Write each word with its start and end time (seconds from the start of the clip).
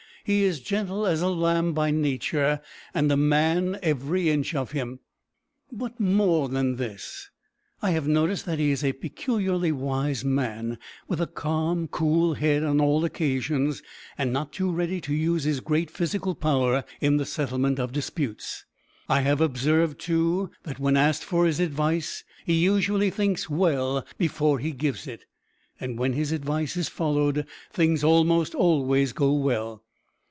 He 0.23 0.43
is 0.43 0.59
gentle 0.59 1.07
as 1.07 1.23
a 1.23 1.29
lamb 1.29 1.73
by 1.73 1.89
nature, 1.89 2.61
and 2.93 3.11
a 3.11 3.17
man 3.17 3.79
every 3.81 4.29
inch 4.29 4.53
of 4.53 4.71
him. 4.71 4.99
But, 5.71 5.99
more 5.99 6.47
than 6.47 6.75
this, 6.75 7.31
I 7.81 7.89
have 7.89 8.07
noticed 8.07 8.45
that 8.45 8.59
he 8.59 8.69
is 8.69 8.83
a 8.83 8.93
peculiarly 8.93 9.71
wise 9.71 10.23
man, 10.23 10.77
with 11.07 11.21
a 11.21 11.25
calm, 11.27 11.87
pool 11.87 12.35
head 12.35 12.63
on 12.63 12.79
all 12.79 13.03
occasions, 13.03 13.81
and 14.15 14.31
not 14.31 14.53
too 14.53 14.71
ready 14.71 15.01
to 15.01 15.13
use 15.13 15.43
his 15.45 15.59
great 15.59 15.89
physical 15.89 16.35
power 16.35 16.85
in 17.01 17.17
the 17.17 17.25
settlement 17.25 17.79
of 17.79 17.91
disputes. 17.91 18.63
I 19.09 19.21
have 19.21 19.41
observed, 19.41 19.99
too, 19.99 20.51
that 20.63 20.77
when 20.79 20.95
asked 20.97 21.25
for 21.25 21.47
his 21.47 21.59
advice, 21.59 22.23
he 22.45 22.53
usually 22.53 23.09
thinks 23.09 23.49
well 23.49 24.05
before 24.19 24.59
he 24.59 24.71
gives 24.71 25.07
it, 25.07 25.25
and 25.79 25.97
when 25.97 26.13
his 26.13 26.31
advice 26.31 26.77
is 26.77 26.89
followed 26.89 27.47
things 27.73 28.03
almost 28.03 28.53
always 28.53 29.13
go 29.13 29.33
well. 29.33 29.81